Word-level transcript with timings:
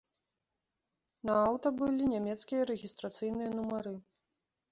На 1.29 1.33
аўта 1.47 1.67
былі 1.81 2.03
нямецкія 2.15 2.61
рэгістрацыйныя 2.71 3.49
нумары. 3.59 3.93